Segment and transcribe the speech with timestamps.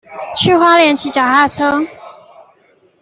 [0.33, 1.79] 去花蓮騎腳踏車